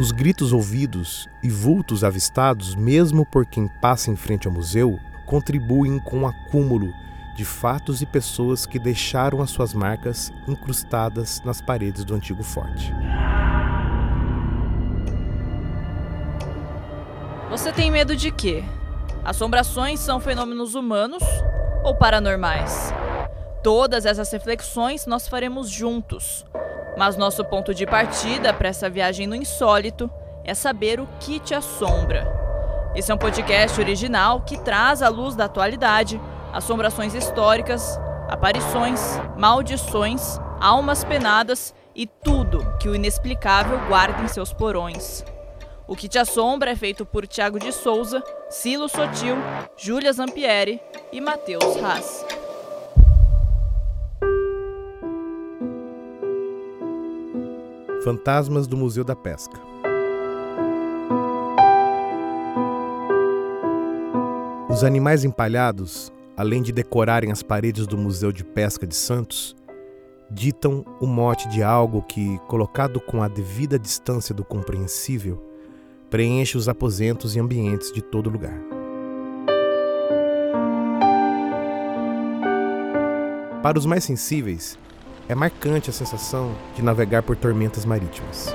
Os 0.00 0.12
gritos 0.12 0.50
ouvidos 0.54 1.28
e 1.42 1.50
vultos 1.50 2.02
avistados, 2.02 2.74
mesmo 2.74 3.26
por 3.26 3.44
quem 3.44 3.68
passa 3.82 4.10
em 4.10 4.16
frente 4.16 4.48
ao 4.48 4.54
museu, 4.54 4.98
contribuem 5.26 5.98
com 5.98 6.22
o 6.22 6.26
acúmulo 6.26 6.90
de 7.36 7.44
fatos 7.44 8.00
e 8.00 8.06
pessoas 8.06 8.64
que 8.64 8.78
deixaram 8.78 9.42
as 9.42 9.50
suas 9.50 9.74
marcas 9.74 10.32
incrustadas 10.48 11.42
nas 11.44 11.60
paredes 11.60 12.02
do 12.02 12.14
antigo 12.14 12.42
forte. 12.42 12.90
Você 17.50 17.70
tem 17.70 17.90
medo 17.90 18.16
de 18.16 18.30
quê? 18.30 18.64
Assombrações 19.22 20.00
são 20.00 20.18
fenômenos 20.18 20.74
humanos 20.74 21.22
ou 21.84 21.94
paranormais? 21.94 22.90
Todas 23.62 24.06
essas 24.06 24.32
reflexões 24.32 25.04
nós 25.04 25.28
faremos 25.28 25.68
juntos. 25.68 26.46
Mas 26.96 27.16
nosso 27.16 27.44
ponto 27.44 27.74
de 27.74 27.86
partida 27.86 28.52
para 28.52 28.68
essa 28.68 28.90
viagem 28.90 29.26
no 29.26 29.34
insólito 29.34 30.10
é 30.44 30.54
saber 30.54 31.00
o 31.00 31.08
que 31.18 31.38
te 31.38 31.54
assombra. 31.54 32.26
Esse 32.94 33.12
é 33.12 33.14
um 33.14 33.18
podcast 33.18 33.80
original 33.80 34.40
que 34.40 34.58
traz 34.58 35.00
à 35.00 35.08
luz 35.08 35.36
da 35.36 35.44
atualidade 35.44 36.20
assombrações 36.52 37.14
históricas, 37.14 37.98
aparições, 38.28 39.00
maldições, 39.36 40.38
almas 40.60 41.04
penadas 41.04 41.74
e 41.94 42.06
tudo 42.06 42.66
que 42.78 42.88
o 42.88 42.94
inexplicável 42.94 43.78
guarda 43.86 44.22
em 44.22 44.28
seus 44.28 44.52
porões. 44.52 45.24
O 45.86 45.96
que 45.96 46.08
te 46.08 46.18
assombra 46.18 46.70
é 46.70 46.76
feito 46.76 47.04
por 47.04 47.26
Tiago 47.26 47.58
de 47.58 47.72
Souza, 47.72 48.22
Silo 48.48 48.88
Sotil, 48.88 49.36
Júlia 49.76 50.12
Zampieri 50.12 50.80
e 51.12 51.20
Matheus 51.20 51.76
Haas. 51.82 52.39
Fantasmas 58.10 58.66
do 58.66 58.76
Museu 58.76 59.04
da 59.04 59.14
Pesca. 59.14 59.56
Os 64.68 64.82
animais 64.82 65.22
empalhados, 65.22 66.12
além 66.36 66.60
de 66.60 66.72
decorarem 66.72 67.30
as 67.30 67.40
paredes 67.40 67.86
do 67.86 67.96
Museu 67.96 68.32
de 68.32 68.42
Pesca 68.42 68.84
de 68.84 68.96
Santos, 68.96 69.54
ditam 70.28 70.84
o 71.00 71.06
mote 71.06 71.48
de 71.50 71.62
algo 71.62 72.02
que, 72.02 72.36
colocado 72.48 73.00
com 73.00 73.22
a 73.22 73.28
devida 73.28 73.78
distância 73.78 74.34
do 74.34 74.42
compreensível, 74.42 75.40
preenche 76.10 76.58
os 76.58 76.68
aposentos 76.68 77.36
e 77.36 77.38
ambientes 77.38 77.92
de 77.92 78.02
todo 78.02 78.28
lugar. 78.28 78.60
Para 83.62 83.78
os 83.78 83.86
mais 83.86 84.02
sensíveis, 84.02 84.76
é 85.30 85.34
marcante 85.36 85.88
a 85.88 85.92
sensação 85.92 86.56
de 86.74 86.82
navegar 86.82 87.22
por 87.22 87.36
tormentas 87.36 87.84
marítimas. 87.84 88.52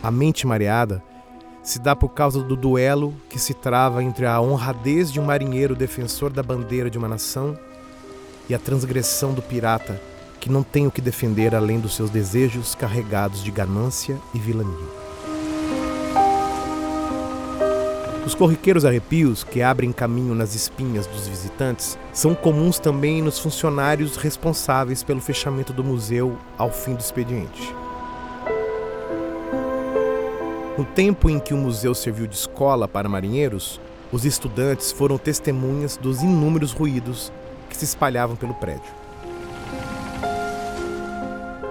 A 0.00 0.08
mente 0.12 0.46
mareada 0.46 1.02
se 1.64 1.80
dá 1.80 1.96
por 1.96 2.10
causa 2.10 2.40
do 2.40 2.54
duelo 2.54 3.12
que 3.28 3.36
se 3.40 3.52
trava 3.52 4.00
entre 4.00 4.26
a 4.26 4.40
honradez 4.40 5.10
de 5.10 5.18
um 5.18 5.24
marinheiro 5.24 5.74
defensor 5.74 6.30
da 6.32 6.40
bandeira 6.40 6.88
de 6.88 6.98
uma 6.98 7.08
nação 7.08 7.58
e 8.48 8.54
a 8.54 8.60
transgressão 8.60 9.34
do 9.34 9.42
pirata 9.42 10.00
que 10.38 10.48
não 10.48 10.62
tem 10.62 10.86
o 10.86 10.90
que 10.92 11.00
defender 11.00 11.52
além 11.52 11.80
dos 11.80 11.96
seus 11.96 12.10
desejos 12.10 12.76
carregados 12.76 13.42
de 13.42 13.50
ganância 13.50 14.16
e 14.32 14.38
vilania. 14.38 15.05
Os 18.26 18.34
corriqueiros 18.34 18.84
arrepios 18.84 19.44
que 19.44 19.62
abrem 19.62 19.92
caminho 19.92 20.34
nas 20.34 20.56
espinhas 20.56 21.06
dos 21.06 21.28
visitantes 21.28 21.96
são 22.12 22.34
comuns 22.34 22.80
também 22.80 23.22
nos 23.22 23.38
funcionários 23.38 24.16
responsáveis 24.16 25.04
pelo 25.04 25.20
fechamento 25.20 25.72
do 25.72 25.84
museu 25.84 26.36
ao 26.58 26.72
fim 26.72 26.94
do 26.94 27.00
expediente. 27.00 27.72
No 30.76 30.84
tempo 30.84 31.30
em 31.30 31.38
que 31.38 31.54
o 31.54 31.56
museu 31.56 31.94
serviu 31.94 32.26
de 32.26 32.34
escola 32.34 32.88
para 32.88 33.08
marinheiros, 33.08 33.80
os 34.10 34.24
estudantes 34.24 34.90
foram 34.90 35.18
testemunhas 35.18 35.96
dos 35.96 36.20
inúmeros 36.20 36.72
ruídos 36.72 37.32
que 37.70 37.76
se 37.76 37.84
espalhavam 37.84 38.34
pelo 38.34 38.54
prédio. 38.54 38.92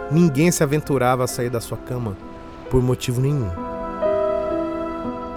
Ninguém 0.09 0.49
se 0.51 0.63
aventurava 0.63 1.25
a 1.25 1.27
sair 1.27 1.49
da 1.49 1.59
sua 1.59 1.77
cama 1.77 2.15
por 2.69 2.81
motivo 2.81 3.19
nenhum 3.19 3.74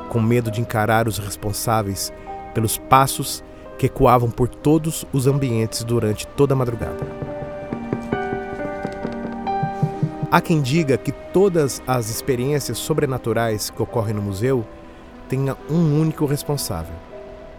com 0.09 0.21
medo 0.21 0.51
de 0.51 0.61
encarar 0.61 1.07
os 1.07 1.19
responsáveis 1.19 2.13
pelos 2.55 2.79
passos 2.79 3.45
que 3.79 3.87
ecoavam 3.87 4.31
por 4.31 4.49
todos 4.49 5.05
os 5.13 5.27
ambientes 5.27 5.85
durante 5.85 6.27
toda 6.27 6.55
a 6.55 6.57
madrugada. 6.57 7.07
Há 10.31 10.41
quem 10.41 10.61
diga 10.61 10.99
que 10.99 11.11
todas 11.11 11.83
as 11.87 12.11
experiências 12.11 12.77
sobrenaturais 12.77 13.71
que 13.71 13.83
ocorrem 13.83 14.15
no 14.15 14.21
museu 14.21 14.67
tenham 15.29 15.57
um 15.71 16.01
único 16.01 16.27
responsável, 16.27 16.95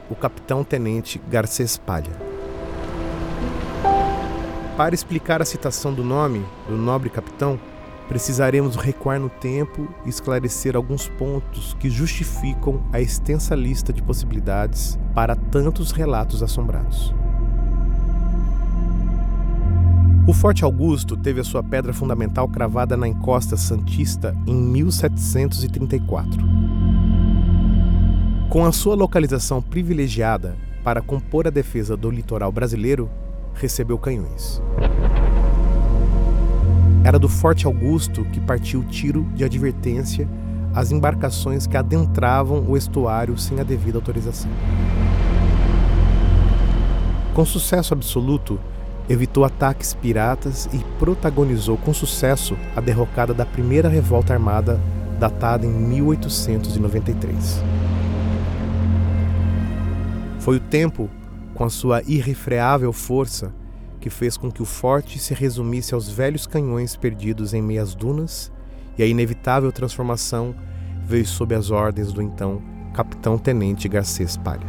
o 0.09 0.15
capitão-tenente 0.15 1.19
Garcês 1.29 1.77
Palha. 1.77 2.11
Para 4.77 4.93
explicar 4.93 5.41
a 5.41 5.45
citação 5.45 5.93
do 5.93 6.03
nome 6.03 6.45
do 6.67 6.77
nobre 6.77 7.09
capitão, 7.09 7.59
precisaremos 8.09 8.75
recuar 8.75 9.19
no 9.19 9.29
tempo 9.29 9.87
e 10.03 10.09
esclarecer 10.09 10.75
alguns 10.75 11.07
pontos 11.07 11.77
que 11.79 11.91
justificam 11.91 12.81
a 12.91 12.99
extensa 12.99 13.55
lista 13.55 13.93
de 13.93 14.01
possibilidades 14.01 14.97
para 15.13 15.35
tantos 15.35 15.91
relatos 15.91 16.41
assombrados. 16.41 17.13
O 20.27 20.33
Forte 20.33 20.63
Augusto 20.63 21.15
teve 21.15 21.39
a 21.39 21.43
sua 21.43 21.63
pedra 21.63 21.93
fundamental 21.93 22.47
cravada 22.47 22.97
na 22.97 23.07
encosta 23.07 23.55
Santista 23.55 24.35
em 24.45 24.55
1734. 24.55 26.41
Com 28.49 28.65
a 28.65 28.71
sua 28.71 28.95
localização 28.95 29.61
privilegiada 29.61 30.57
para 30.83 31.01
compor 31.01 31.45
a 31.45 31.51
defesa 31.51 31.95
do 31.95 32.09
litoral 32.09 32.51
brasileiro, 32.51 33.07
recebeu 33.53 33.99
canhões. 33.99 34.61
Era 37.03 37.17
do 37.17 37.29
Forte 37.29 37.65
Augusto 37.65 38.25
que 38.25 38.39
partiu 38.41 38.83
tiro 38.83 39.23
de 39.33 39.43
advertência 39.43 40.27
às 40.75 40.91
embarcações 40.91 41.65
que 41.65 41.77
adentravam 41.77 42.63
o 42.67 42.75
estuário 42.75 43.37
sem 43.37 43.59
a 43.59 43.63
devida 43.63 43.97
autorização. 43.97 44.51
Com 47.33 47.45
sucesso 47.45 47.93
absoluto, 47.93 48.59
evitou 49.07 49.45
ataques 49.45 49.93
piratas 49.93 50.69
e 50.73 50.77
protagonizou 50.99 51.77
com 51.77 51.93
sucesso 51.93 52.57
a 52.75 52.81
derrocada 52.81 53.33
da 53.33 53.45
primeira 53.45 53.87
revolta 53.87 54.33
armada 54.33 54.79
datada 55.17 55.65
em 55.65 55.69
1893. 55.69 57.63
Foi 60.39 60.57
o 60.57 60.59
tempo, 60.59 61.09
com 61.53 61.63
a 61.63 61.69
sua 61.69 62.01
irrefreável 62.05 62.91
força, 62.91 63.53
que 63.99 64.09
fez 64.09 64.37
com 64.37 64.51
que 64.51 64.61
o 64.61 64.65
forte 64.65 65.19
se 65.19 65.33
resumisse 65.33 65.93
aos 65.93 66.09
velhos 66.09 66.47
canhões 66.47 66.95
perdidos 66.95 67.53
em 67.53 67.61
meias 67.61 67.93
dunas, 67.93 68.51
e 68.97 69.03
a 69.03 69.05
inevitável 69.05 69.71
transformação 69.71 70.55
veio 71.05 71.25
sob 71.25 71.55
as 71.55 71.71
ordens 71.71 72.11
do 72.11 72.21
então 72.21 72.61
capitão-tenente 72.93 73.87
Garcês 73.87 74.37
Palha. 74.37 74.67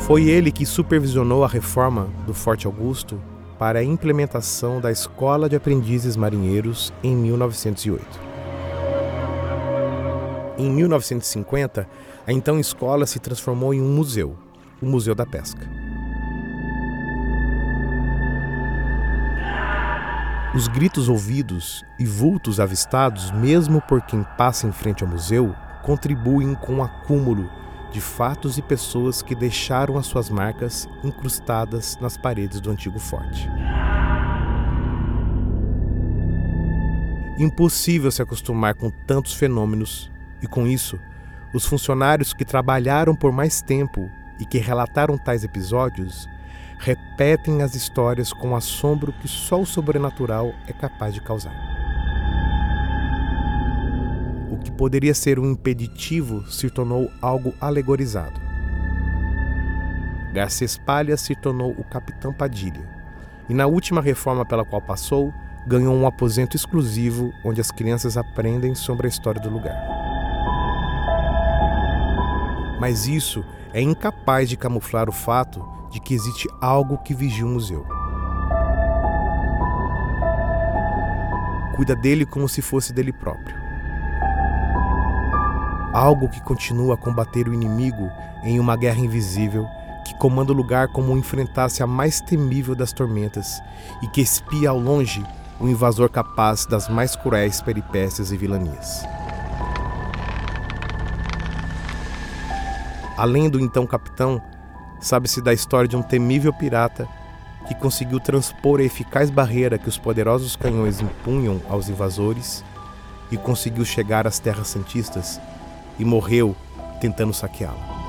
Foi 0.00 0.24
ele 0.24 0.50
que 0.50 0.66
supervisionou 0.66 1.44
a 1.44 1.48
reforma 1.48 2.08
do 2.26 2.34
Forte 2.34 2.66
Augusto 2.66 3.20
para 3.58 3.78
a 3.78 3.84
implementação 3.84 4.80
da 4.80 4.90
Escola 4.90 5.48
de 5.48 5.54
Aprendizes 5.54 6.16
Marinheiros 6.16 6.92
em 7.02 7.14
1908. 7.14 8.04
Em 10.58 10.68
1950, 10.68 11.86
a 12.26 12.32
então 12.32 12.58
escola 12.58 13.06
se 13.06 13.18
transformou 13.18 13.72
em 13.72 13.80
um 13.80 13.92
museu, 13.94 14.36
o 14.82 14.86
Museu 14.86 15.14
da 15.14 15.24
Pesca. 15.24 15.79
Os 20.52 20.66
gritos 20.66 21.08
ouvidos 21.08 21.84
e 21.96 22.04
vultos 22.04 22.58
avistados, 22.58 23.30
mesmo 23.30 23.80
por 23.80 24.02
quem 24.02 24.24
passa 24.36 24.66
em 24.66 24.72
frente 24.72 25.04
ao 25.04 25.08
museu, 25.08 25.54
contribuem 25.80 26.56
com 26.56 26.78
o 26.78 26.82
acúmulo 26.82 27.48
de 27.92 28.00
fatos 28.00 28.58
e 28.58 28.62
pessoas 28.62 29.22
que 29.22 29.36
deixaram 29.36 29.96
as 29.96 30.06
suas 30.06 30.28
marcas 30.28 30.88
incrustadas 31.04 31.96
nas 32.00 32.16
paredes 32.16 32.60
do 32.60 32.68
antigo 32.68 32.98
forte. 32.98 33.48
Impossível 37.38 38.10
se 38.10 38.20
acostumar 38.20 38.74
com 38.74 38.90
tantos 38.90 39.32
fenômenos, 39.32 40.10
e 40.42 40.48
com 40.48 40.66
isso, 40.66 40.98
os 41.54 41.64
funcionários 41.64 42.32
que 42.32 42.44
trabalharam 42.44 43.14
por 43.14 43.30
mais 43.30 43.62
tempo 43.62 44.10
e 44.40 44.44
que 44.44 44.58
relataram 44.58 45.16
tais 45.16 45.44
episódios 45.44 46.28
repetem 46.80 47.60
as 47.62 47.74
histórias 47.74 48.32
com 48.32 48.52
o 48.52 48.56
assombro 48.56 49.12
que 49.12 49.28
só 49.28 49.60
o 49.60 49.66
sobrenatural 49.66 50.54
é 50.66 50.72
capaz 50.72 51.12
de 51.12 51.20
causar. 51.20 51.54
O 54.50 54.56
que 54.56 54.70
poderia 54.70 55.12
ser 55.14 55.38
um 55.38 55.50
impeditivo 55.50 56.50
se 56.50 56.70
tornou 56.70 57.10
algo 57.20 57.54
alegorizado. 57.60 58.40
Garcês 60.32 60.78
Palha 60.78 61.18
se 61.18 61.34
tornou 61.34 61.72
o 61.72 61.84
Capitão 61.84 62.32
Padilha, 62.32 62.88
e 63.46 63.52
na 63.52 63.66
última 63.66 64.00
reforma 64.00 64.46
pela 64.46 64.64
qual 64.64 64.80
passou, 64.80 65.30
ganhou 65.66 65.94
um 65.94 66.06
aposento 66.06 66.56
exclusivo 66.56 67.30
onde 67.44 67.60
as 67.60 67.70
crianças 67.70 68.16
aprendem 68.16 68.74
sobre 68.74 69.06
a 69.06 69.10
história 69.10 69.40
do 69.40 69.50
lugar. 69.50 69.76
Mas 72.80 73.06
isso 73.06 73.44
é 73.74 73.82
incapaz 73.82 74.48
de 74.48 74.56
camuflar 74.56 75.10
o 75.10 75.12
fato 75.12 75.79
de 75.90 76.00
que 76.00 76.14
existe 76.14 76.48
algo 76.60 76.98
que 76.98 77.14
vigia 77.14 77.44
o 77.44 77.48
museu. 77.48 77.86
Cuida 81.76 81.96
dele 81.96 82.24
como 82.24 82.48
se 82.48 82.62
fosse 82.62 82.92
dele 82.92 83.12
próprio. 83.12 83.56
Algo 85.92 86.28
que 86.28 86.40
continua 86.40 86.94
a 86.94 86.96
combater 86.96 87.48
o 87.48 87.54
inimigo 87.54 88.10
em 88.44 88.60
uma 88.60 88.76
guerra 88.76 89.00
invisível 89.00 89.66
que 90.04 90.14
comanda 90.14 90.52
o 90.52 90.54
lugar 90.56 90.88
como 90.88 91.16
enfrentasse 91.16 91.82
a 91.82 91.86
mais 91.86 92.20
temível 92.20 92.74
das 92.74 92.92
tormentas 92.92 93.60
e 94.02 94.06
que 94.06 94.20
espia 94.20 94.70
ao 94.70 94.78
longe 94.78 95.24
o 95.58 95.68
invasor 95.68 96.08
capaz 96.08 96.64
das 96.64 96.88
mais 96.88 97.14
cruéis 97.14 97.60
peripécias 97.60 98.32
e 98.32 98.36
vilanias. 98.36 99.04
Além 103.16 103.50
do 103.50 103.60
então 103.60 103.86
capitão, 103.86 104.40
sabe-se 105.00 105.40
da 105.40 105.52
história 105.52 105.88
de 105.88 105.96
um 105.96 106.02
temível 106.02 106.52
pirata 106.52 107.08
que 107.66 107.74
conseguiu 107.74 108.20
transpor 108.20 108.80
a 108.80 108.84
eficaz 108.84 109.30
barreira 109.30 109.78
que 109.78 109.88
os 109.88 109.98
poderosos 109.98 110.56
canhões 110.56 111.00
impunham 111.00 111.60
aos 111.68 111.88
invasores 111.88 112.64
e 113.30 113.36
conseguiu 113.36 113.84
chegar 113.84 114.26
às 114.26 114.38
terras 114.38 114.68
santistas 114.68 115.40
e 115.98 116.04
morreu 116.04 116.54
tentando 117.00 117.32
saqueá-la. 117.32 118.00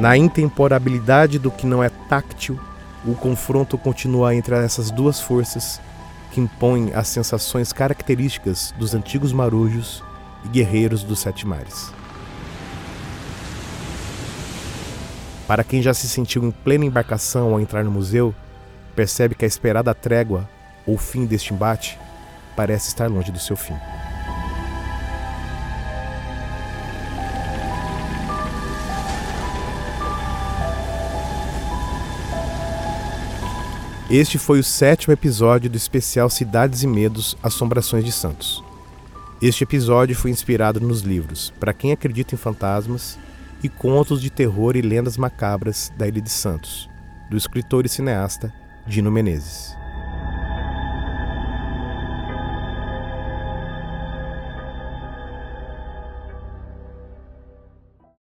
Na 0.00 0.16
intemporabilidade 0.16 1.38
do 1.38 1.50
que 1.50 1.66
não 1.66 1.82
é 1.82 1.88
táctil, 1.88 2.58
o 3.04 3.14
confronto 3.14 3.78
continua 3.78 4.34
entre 4.34 4.54
essas 4.56 4.90
duas 4.90 5.20
forças 5.20 5.80
que 6.32 6.40
impõem 6.40 6.92
as 6.92 7.08
sensações 7.08 7.72
características 7.72 8.74
dos 8.78 8.94
antigos 8.94 9.32
marujos 9.32 10.02
e 10.44 10.48
guerreiros 10.48 11.02
dos 11.02 11.20
sete 11.20 11.46
mares. 11.46 11.92
Para 15.46 15.62
quem 15.62 15.80
já 15.80 15.94
se 15.94 16.08
sentiu 16.08 16.44
em 16.44 16.50
plena 16.50 16.84
embarcação 16.84 17.52
ao 17.52 17.60
entrar 17.60 17.84
no 17.84 17.90
museu, 17.90 18.34
percebe 18.96 19.34
que 19.34 19.44
a 19.44 19.48
esperada 19.48 19.94
trégua 19.94 20.48
ou 20.84 20.98
fim 20.98 21.24
deste 21.24 21.54
embate 21.54 21.96
parece 22.56 22.88
estar 22.88 23.08
longe 23.08 23.30
do 23.30 23.38
seu 23.38 23.56
fim. 23.56 23.74
Este 34.10 34.38
foi 34.38 34.58
o 34.58 34.64
sétimo 34.64 35.12
episódio 35.12 35.68
do 35.70 35.76
especial 35.76 36.30
Cidades 36.30 36.82
e 36.82 36.86
Medos 36.86 37.36
Assombrações 37.42 38.04
de 38.04 38.12
Santos. 38.12 38.64
Este 39.42 39.64
episódio 39.64 40.16
foi 40.16 40.30
inspirado 40.30 40.80
nos 40.80 41.02
livros 41.02 41.52
Para 41.60 41.72
Quem 41.72 41.92
Acredita 41.92 42.34
em 42.34 42.38
Fantasmas 42.38 43.18
e 43.62 43.68
Contos 43.68 44.20
de 44.20 44.30
Terror 44.30 44.76
e 44.76 44.82
Lendas 44.82 45.16
Macabras 45.16 45.92
da 45.96 46.06
Ilha 46.06 46.20
de 46.20 46.30
Santos, 46.30 46.88
do 47.28 47.36
escritor 47.36 47.84
e 47.84 47.88
cineasta 47.88 48.52
Dino 48.86 49.10
Menezes. 49.10 49.75